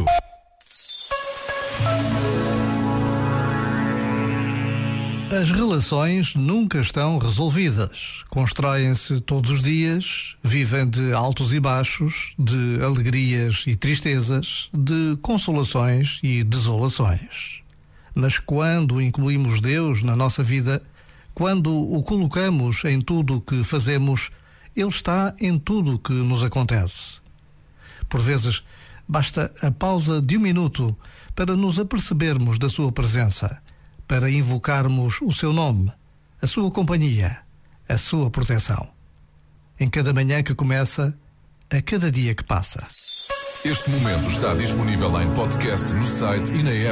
[0.00, 0.30] momento.
[5.40, 8.24] As relações nunca estão resolvidas.
[8.28, 16.18] Constroem-se todos os dias, vivem de altos e baixos, de alegrias e tristezas, de consolações
[16.22, 17.60] e desolações.
[18.12, 20.82] Mas quando incluímos Deus na nossa vida,
[21.32, 24.30] quando o colocamos em tudo o que fazemos,
[24.76, 27.18] Ele está em tudo o que nos acontece.
[28.08, 28.64] Por vezes,
[29.06, 30.96] basta a pausa de um minuto
[31.34, 33.60] para nos apercebermos da Sua presença
[34.10, 35.92] para invocarmos o seu nome,
[36.42, 37.38] a sua companhia,
[37.88, 38.88] a sua proteção.
[39.78, 41.16] Em cada manhã que começa,
[41.70, 42.82] a cada dia que passa.
[43.64, 46.88] Este momento está disponível em podcast no site e na app.